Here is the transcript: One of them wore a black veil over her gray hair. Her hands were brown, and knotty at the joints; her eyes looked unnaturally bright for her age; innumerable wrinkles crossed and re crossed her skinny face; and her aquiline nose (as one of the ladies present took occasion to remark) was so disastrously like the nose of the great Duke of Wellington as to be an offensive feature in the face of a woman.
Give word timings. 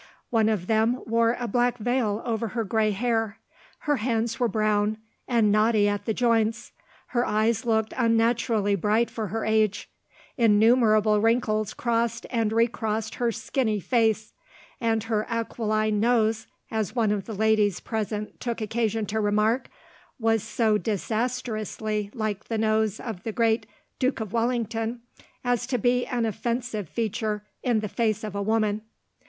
One 0.31 0.49
of 0.49 0.65
them 0.65 0.99
wore 1.05 1.37
a 1.39 1.47
black 1.47 1.77
veil 1.77 2.23
over 2.25 2.47
her 2.47 2.63
gray 2.63 2.89
hair. 2.89 3.37
Her 3.81 3.97
hands 3.97 4.39
were 4.39 4.47
brown, 4.47 4.97
and 5.27 5.51
knotty 5.51 5.87
at 5.87 6.05
the 6.05 6.13
joints; 6.15 6.71
her 7.09 7.23
eyes 7.23 7.67
looked 7.67 7.93
unnaturally 7.95 8.73
bright 8.73 9.11
for 9.11 9.27
her 9.27 9.45
age; 9.45 9.91
innumerable 10.39 11.21
wrinkles 11.21 11.75
crossed 11.75 12.25
and 12.31 12.51
re 12.51 12.65
crossed 12.65 13.13
her 13.21 13.31
skinny 13.31 13.79
face; 13.79 14.33
and 14.79 15.03
her 15.03 15.23
aquiline 15.29 15.99
nose 15.99 16.47
(as 16.71 16.95
one 16.95 17.11
of 17.11 17.25
the 17.25 17.35
ladies 17.35 17.79
present 17.79 18.39
took 18.39 18.59
occasion 18.59 19.05
to 19.05 19.19
remark) 19.21 19.69
was 20.19 20.41
so 20.41 20.79
disastrously 20.79 22.09
like 22.15 22.45
the 22.45 22.57
nose 22.57 22.99
of 22.99 23.21
the 23.21 23.31
great 23.31 23.67
Duke 23.99 24.19
of 24.19 24.33
Wellington 24.33 25.01
as 25.43 25.67
to 25.67 25.77
be 25.77 26.07
an 26.07 26.25
offensive 26.25 26.89
feature 26.89 27.43
in 27.61 27.81
the 27.81 27.87
face 27.87 28.23
of 28.23 28.33
a 28.33 28.41
woman. 28.41 28.81